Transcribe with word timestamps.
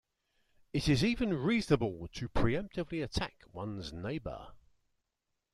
It 0.73 0.89
is 0.89 1.03
even 1.03 1.35
reasonable 1.35 2.07
to 2.13 2.27
preemptively 2.27 3.03
attack 3.03 3.35
one's 3.53 3.93
neighbour. 3.93 4.47